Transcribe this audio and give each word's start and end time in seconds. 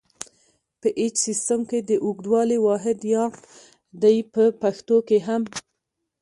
په 0.81 0.89
ایچ 0.99 1.15
سیسټم 1.25 1.59
کې 1.69 1.79
د 1.89 1.91
اوږدوالي 2.05 2.57
واحد 2.67 2.97
یارډ 3.13 3.41
دی 4.01 4.17
په 4.33 4.43
پښتو 4.61 4.97
کې 5.07 5.17
هم. 5.27 5.43